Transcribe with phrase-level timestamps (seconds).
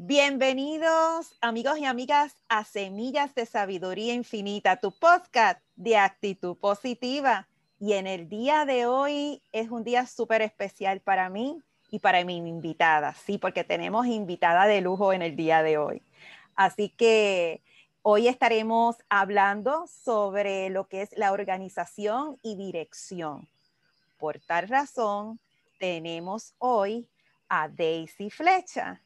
[0.00, 7.48] Bienvenidos amigos y amigas a Semillas de Sabiduría Infinita, tu podcast de actitud positiva.
[7.80, 12.24] Y en el día de hoy es un día súper especial para mí y para
[12.24, 16.00] mi invitada, sí, porque tenemos invitada de lujo en el día de hoy.
[16.54, 17.60] Así que
[18.02, 23.48] hoy estaremos hablando sobre lo que es la organización y dirección.
[24.16, 25.40] Por tal razón,
[25.80, 27.08] tenemos hoy
[27.48, 29.02] a Daisy Flecha.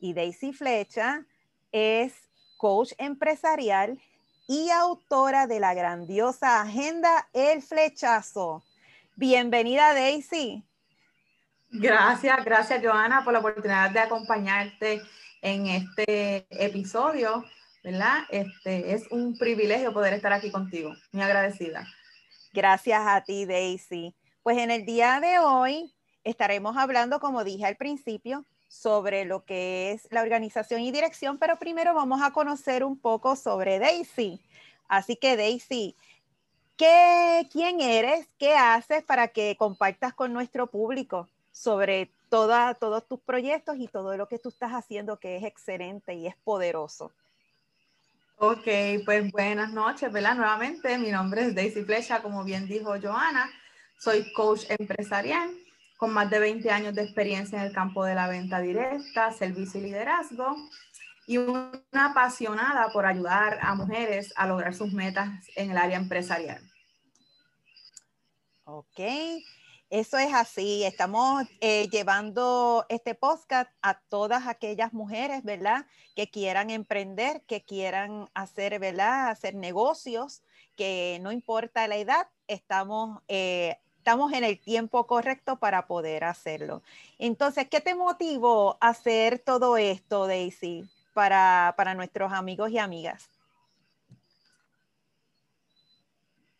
[0.00, 1.26] Y Daisy Flecha
[1.72, 2.14] es
[2.56, 4.00] coach empresarial
[4.48, 8.64] y autora de la grandiosa agenda El Flechazo.
[9.14, 10.64] Bienvenida Daisy.
[11.70, 15.02] Gracias, gracias Joana por la oportunidad de acompañarte
[15.42, 17.44] en este episodio,
[17.84, 18.24] ¿verdad?
[18.30, 20.94] Este es un privilegio poder estar aquí contigo.
[21.12, 21.86] Muy agradecida.
[22.54, 24.14] Gracias a ti, Daisy.
[24.42, 25.94] Pues en el día de hoy
[26.24, 31.58] estaremos hablando, como dije al principio, sobre lo que es la organización y dirección, pero
[31.58, 34.40] primero vamos a conocer un poco sobre Daisy.
[34.88, 35.96] Así que Daisy,
[36.76, 38.28] ¿qué, ¿quién eres?
[38.38, 44.16] ¿Qué haces para que compartas con nuestro público sobre toda, todos tus proyectos y todo
[44.16, 47.10] lo que tú estás haciendo que es excelente y es poderoso?
[48.36, 48.68] Ok,
[49.04, 50.36] pues buenas noches, ¿verdad?
[50.36, 53.50] Nuevamente, mi nombre es Daisy Flecha, como bien dijo Joana,
[53.98, 55.50] soy coach empresarial
[56.00, 59.80] con más de 20 años de experiencia en el campo de la venta directa, servicio
[59.80, 60.56] y liderazgo,
[61.26, 66.62] y una apasionada por ayudar a mujeres a lograr sus metas en el área empresarial.
[68.64, 68.98] Ok,
[69.90, 70.84] eso es así.
[70.84, 75.84] Estamos eh, llevando este podcast a todas aquellas mujeres, ¿verdad?
[76.16, 79.28] Que quieran emprender, que quieran hacer, ¿verdad?
[79.28, 80.42] Hacer negocios,
[80.78, 86.82] que no importa la edad, estamos eh, estamos en el tiempo correcto para poder hacerlo.
[87.18, 93.28] Entonces, ¿qué te motivó a hacer todo esto, Daisy, para, para nuestros amigos y amigas?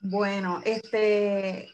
[0.00, 1.70] Bueno, este,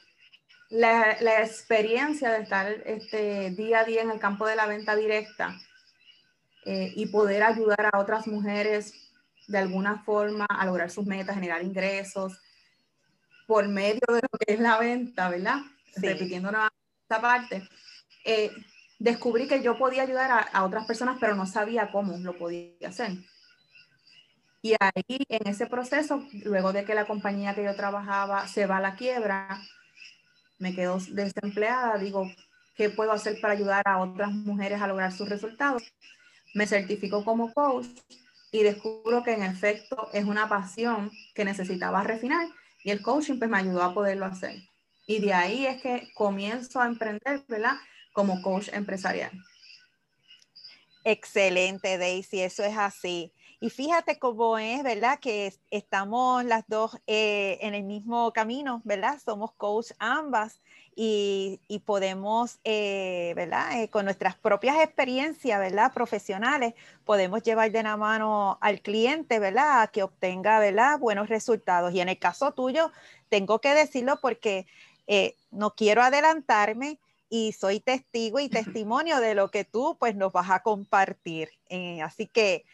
[0.70, 4.94] la, la, experiencia de estar este, día a día en el campo de la venta
[4.94, 5.58] directa
[6.66, 8.94] eh, y poder ayudar a otras mujeres
[9.48, 12.40] de alguna forma a lograr sus metas, generar ingresos,
[13.48, 15.62] por medio de lo que es la venta, ¿verdad?
[15.96, 17.66] Repitiendo esta parte,
[18.22, 18.52] eh,
[18.98, 23.12] descubrí que yo podía ayudar a, otras personas, pero no sabía cómo lo podía hacer.
[24.60, 28.76] Y ahí, en ese proceso, luego de que la compañía que yo trabajaba se va
[28.76, 29.62] a la quiebra,
[30.58, 32.30] me quedo desempleada, digo,
[32.76, 35.82] ¿qué puedo hacer para ayudar a otras mujeres a lograr sus resultados?
[36.52, 37.86] Me certifico como coach
[38.52, 42.46] y descubro que en efecto es una pasión que necesitaba refinar
[42.82, 44.56] y el coaching pues me ayudó a poderlo hacer.
[45.06, 47.76] Y de ahí es que comienzo a emprender, ¿verdad?
[48.12, 49.32] Como coach empresarial.
[51.04, 53.32] Excelente, Daisy, eso es así.
[53.60, 55.18] Y fíjate cómo es, ¿verdad?
[55.18, 59.18] Que estamos las dos eh, en el mismo camino, ¿verdad?
[59.24, 60.60] Somos coach ambas
[61.00, 63.80] y, podemos, eh, ¿verdad?
[63.80, 65.92] Eh, con nuestras propias experiencias, ¿verdad?
[65.94, 69.82] Profesionales, podemos llevar de la mano al cliente, ¿verdad?
[69.82, 70.98] A que obtenga, ¿verdad?
[70.98, 71.94] Buenos resultados.
[71.94, 72.90] Y en el caso tuyo,
[73.28, 74.66] tengo que decirlo porque
[75.52, 76.98] no quiero adelantarme
[77.30, 81.50] y soy testigo y testimonio de lo que tú, pues, nos vas a compartir.
[82.02, 82.64] así que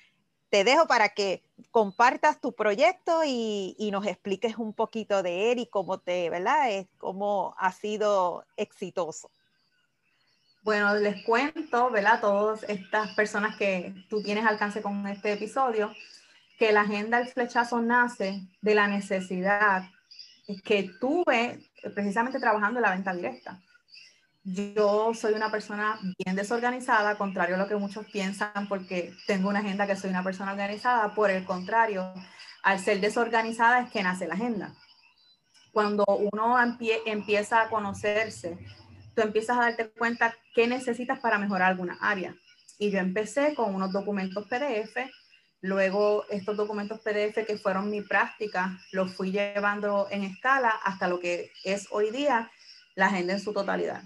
[0.54, 1.42] te dejo para que
[1.72, 6.70] compartas tu proyecto y, nos expliques un poquito de él y cómo te, ¿verdad?
[6.70, 9.32] Es, cómo ha sido exitoso.
[10.62, 12.20] Bueno, les cuento, ¿verdad?
[12.20, 15.92] Todas estas personas que tú tienes alcance con este episodio,
[16.56, 19.82] que la agenda del flechazo nace de la necesidad
[20.64, 23.60] que tuve precisamente trabajando en la venta directa
[24.44, 29.60] yo soy una persona bien desorganizada, contrario a lo que muchos piensan, porque tengo una
[29.60, 31.14] agenda que soy una persona organizada.
[31.14, 32.12] Por el contrario,
[32.62, 34.74] al ser desorganizada es que nace la agenda.
[35.72, 36.56] Cuando uno
[37.06, 38.58] empieza a conocerse,
[39.14, 42.36] tú empiezas a darte cuenta qué necesitas para mejorar alguna área.
[42.78, 45.10] Y yo empecé con unos documentos PDF,
[45.62, 51.18] luego estos documentos PDF que fueron mi práctica, los fui llevando en escala hasta lo
[51.18, 52.50] que es hoy día
[52.94, 54.02] la agenda en su totalidad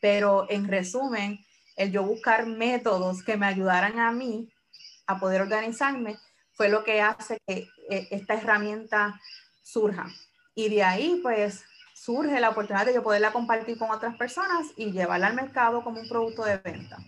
[0.00, 1.44] pero en resumen,
[1.76, 4.48] el yo buscar métodos que me ayudaran a mí
[5.06, 6.18] a poder organizarme
[6.52, 9.20] fue lo que hace que eh, esta herramienta
[9.62, 10.06] surja.
[10.54, 11.64] Y de ahí, pues,
[11.94, 16.00] surge la oportunidad de yo poderla compartir con otras personas y llevarla al mercado como
[16.00, 16.98] un producto de venta.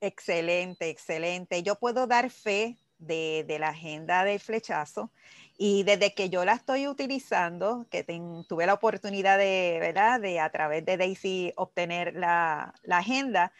[0.00, 1.62] Excelente, excelente.
[1.62, 5.10] Yo puedo dar fe de, de la agenda del flechazo
[5.56, 8.04] y desde que yo la estoy utilizando, que
[8.48, 10.20] tuve la oportunidad de, ¿verdad?
[10.20, 13.52] De a través de Daisy obtener la, agenda,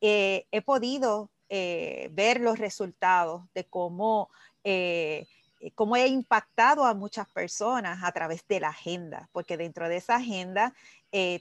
[0.00, 4.30] eh, he podido ver los resultados de cómo,
[5.74, 10.16] cómo he impactado a muchas personas a través de la agenda, porque dentro de esa
[10.16, 10.72] agenda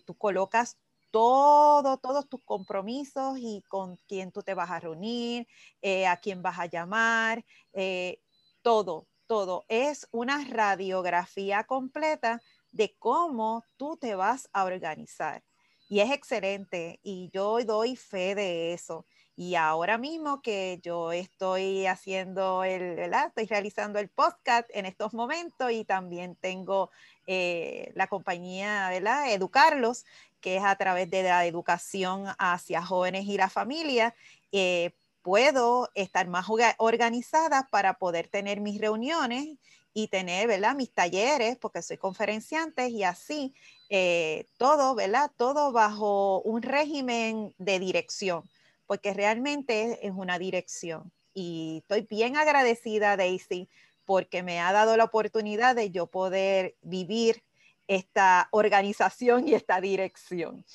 [0.06, 0.76] tú colocas
[1.12, 5.48] todo, todos tus compromisos y con quién tú te vas a reunir,
[5.82, 8.20] eh, a quién vas a llamar, eh,
[8.62, 9.64] todo, todo.
[9.70, 12.42] Es una radiografía completa
[12.74, 15.42] de cómo tú te vas a organizar.
[15.88, 19.06] Y es excelente y yo doy fe de eso.
[19.38, 23.28] Y ahora mismo que yo estoy haciendo el, ¿verdad?
[23.28, 26.92] Estoy realizando el podcast en estos momentos y también tengo
[27.26, 29.32] eh, la compañía, ¿verdad?
[29.32, 30.04] Educarlos,
[30.42, 34.14] que es a través de la educación hacia jóvenes y la familia,
[34.52, 36.46] eh, puedo estar más
[36.78, 39.58] organizada para poder tener mis reuniones
[39.94, 40.76] y tener, ¿verdad?
[40.76, 43.54] Mis talleres, porque soy conferenciante y así,
[43.90, 45.32] eh, todo, ¿verdad?
[45.36, 48.50] Todo bajo un régimen de dirección,
[48.88, 51.12] porque realmente es una dirección.
[51.34, 53.70] Y estoy bien agradecida, Daisy,
[54.06, 57.44] porque me ha dado la oportunidad de yo poder vivir
[57.88, 60.66] esta organización y esta dirección.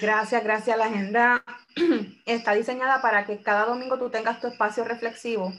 [0.00, 0.76] Gracias, gracias.
[0.76, 1.44] La agenda
[2.26, 5.52] está diseñada para que cada domingo tú tengas tu espacio reflexivo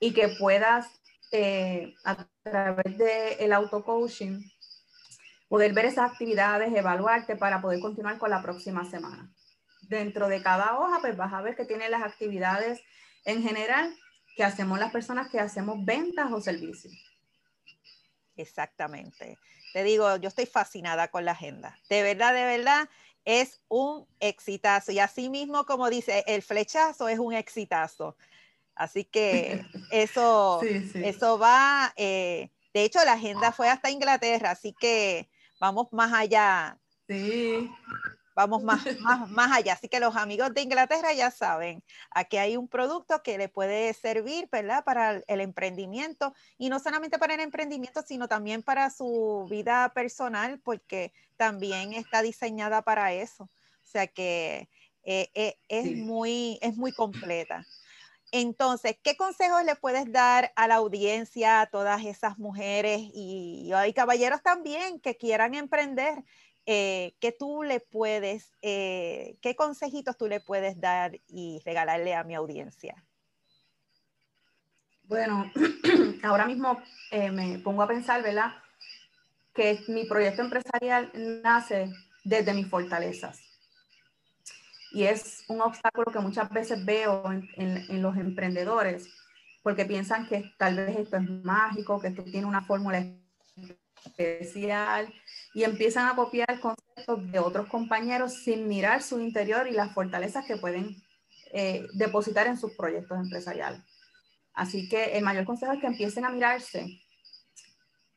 [0.00, 0.88] y que puedas,
[1.30, 4.40] eh, a través del el auto-coaching,
[5.48, 9.30] poder ver esas actividades, evaluarte para poder continuar con la próxima semana.
[9.82, 12.80] Dentro de cada hoja, pues vas a ver que tiene las actividades
[13.24, 13.94] en general
[14.36, 16.94] que hacemos las personas que hacemos ventas o servicios.
[18.36, 19.38] Exactamente.
[19.72, 21.78] Te digo, yo estoy fascinada con la agenda.
[21.88, 22.88] De verdad, de verdad,
[23.24, 24.92] es un exitazo.
[24.92, 28.16] Y así mismo, como dice, el flechazo es un exitazo.
[28.74, 30.60] Así que eso,
[30.94, 31.92] eso va.
[31.96, 35.28] Eh, de hecho, la agenda fue hasta Inglaterra, así que
[35.60, 36.78] vamos más allá.
[37.08, 37.70] Sí
[38.34, 39.74] vamos más, más, más allá.
[39.74, 43.92] Así que los amigos de Inglaterra ya saben, aquí hay un producto que le puede
[43.94, 44.84] servir, ¿verdad?
[44.84, 50.60] Para el emprendimiento y no solamente para el emprendimiento, sino también para su vida personal,
[50.60, 53.44] porque también está diseñada para eso.
[53.44, 54.68] O sea que
[55.04, 57.66] eh, eh, es, muy, es muy completa.
[58.30, 63.72] Entonces, ¿qué consejos le puedes dar a la audiencia, a todas esas mujeres y, y
[63.74, 66.24] hay caballeros también que quieran emprender?
[66.66, 72.24] Eh, ¿qué tú le puedes, eh, qué consejitos tú le puedes dar y regalarle a
[72.24, 73.04] mi audiencia?
[75.04, 75.50] Bueno,
[76.22, 76.80] ahora mismo
[77.10, 78.52] eh, me pongo a pensar, ¿verdad?
[79.52, 81.10] Que mi proyecto empresarial
[81.42, 81.92] nace
[82.24, 83.40] desde mis fortalezas.
[84.92, 89.08] Y es un obstáculo que muchas veces veo en, en los emprendedores,
[89.62, 93.02] porque piensan que tal vez esto es mágico, que esto tiene una fórmula
[94.04, 95.12] especial
[95.54, 100.44] y empiezan a copiar conceptos de otros compañeros sin mirar su interior y las fortalezas
[100.46, 100.96] que pueden
[101.52, 103.82] eh, depositar en sus proyectos empresariales.
[104.54, 107.00] Así que el mayor consejo es que empiecen a mirarse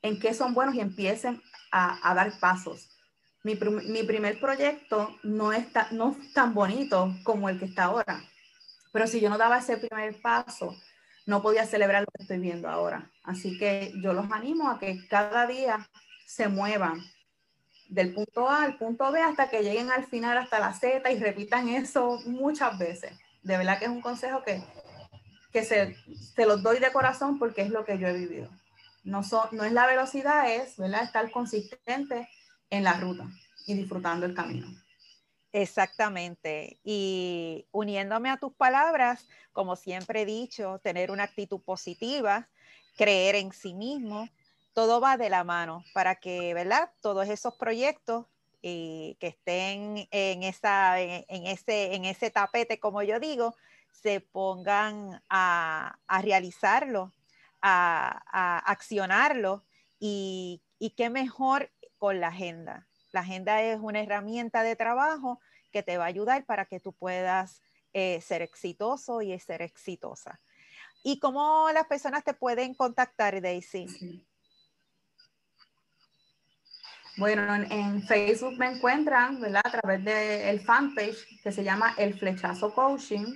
[0.02, 1.42] en qué son buenos y empiecen
[1.72, 2.90] a, dar pasos.
[3.44, 8.24] Mi, mi, primer proyecto no es, no es tan bonito como el que está ahora,
[8.94, 10.76] pero si yo no daba ese primer paso,
[11.26, 13.12] no podía celebrar lo que estoy viendo ahora.
[13.24, 15.90] Así que yo los animo a que cada día
[16.26, 17.02] se muevan
[17.90, 21.20] del punto A al punto B hasta que lleguen al final hasta la Z y
[21.20, 23.18] repitan eso muchas veces.
[23.44, 24.64] De verdad que es un consejo que,
[25.52, 25.96] que se,
[26.36, 28.50] se los doy de corazón porque es lo que yo he vivido.
[29.04, 29.22] No,
[29.52, 31.04] no es la velocidad, es ¿verdad?
[31.04, 32.28] estar consistente
[32.72, 33.28] en la ruta
[33.68, 34.68] y disfrutando el camino.
[35.56, 36.82] Exactamente.
[36.84, 42.50] Y uniéndome a tus palabras, como siempre he dicho, tener una actitud positiva,
[42.98, 44.28] creer en sí mismo,
[44.74, 46.92] todo va de la mano para que, ¿verdad?
[47.02, 48.26] Todos esos proyectos
[48.64, 53.56] eh, que estén en, esa, en, ese, en ese tapete, como yo digo,
[53.94, 57.14] se pongan a, realizarlo,
[57.62, 59.64] a, accionarlo
[60.02, 62.90] y, y qué mejor con la agenda.
[63.16, 65.40] La agenda es una herramienta de trabajo
[65.72, 67.62] que te va a ayudar para que tú puedas
[67.94, 70.42] eh, ser exitoso y ser exitosa.
[71.02, 73.88] ¿Y cómo las personas te pueden contactar, Daisy?
[77.16, 79.62] Bueno, en, Facebook me encuentran, ¿verdad?
[79.64, 83.28] A través del fanpage que se llama El Flechazo Coaching.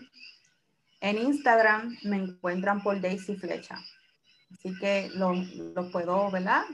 [0.99, 3.79] En Instagram me encuentran por Daisy Flecha.
[4.51, 5.31] Así que lo,
[5.89, 6.65] puedo, ¿verdad?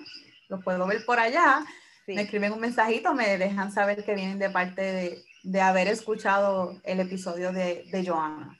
[0.50, 1.64] Lo puedo ver por allá
[2.08, 7.00] me escriben un mensajito, me dejan saber que vienen de parte de, haber escuchado el
[7.00, 8.58] episodio de, de Joana.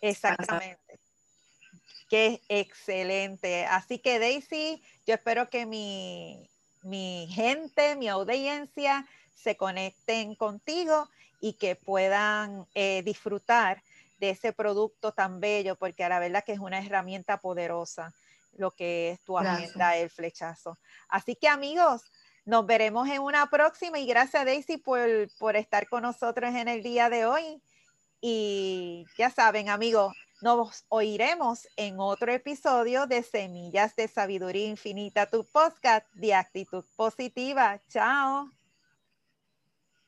[0.00, 0.98] Exactamente.
[2.08, 3.66] Qué excelente.
[3.66, 6.48] Así que Daisy, yo espero que mi,
[6.82, 11.08] mi gente, mi audiencia se conecten contigo
[11.40, 13.82] y que puedan eh, disfrutar
[14.18, 18.14] de ese producto tan bello, porque a la verdad que es una herramienta poderosa
[18.56, 20.78] lo que es tu agenda, el flechazo.
[21.08, 22.02] Así que amigos,
[22.46, 26.82] nos veremos en una próxima y gracias Daisy por, por estar con nosotros en el
[26.82, 27.60] día de hoy.
[28.20, 35.44] Y ya saben amigos, nos oiremos en otro episodio de Semillas de Sabiduría Infinita, tu
[35.44, 37.80] podcast de actitud positiva.
[37.88, 38.55] Chao.